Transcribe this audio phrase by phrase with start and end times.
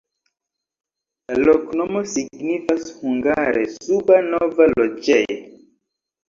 [1.31, 5.37] La loknomo signifas hungare: suba-nova-loĝej'.